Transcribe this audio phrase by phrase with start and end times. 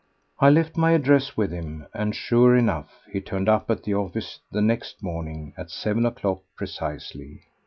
[0.39, 4.39] I left my address with him, and sure enough, he turned up at the office
[4.51, 7.41] the next morning at seven o'clock precisely.